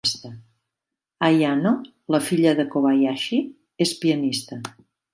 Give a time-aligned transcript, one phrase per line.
[1.27, 1.73] Ayano,
[2.15, 3.45] la filla de Kobayashi,
[3.89, 4.63] és pianista.